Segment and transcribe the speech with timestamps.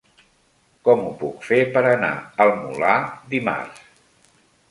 [0.87, 2.09] Com ho puc fer per anar
[2.45, 2.97] al Molar
[3.35, 3.87] dimarts?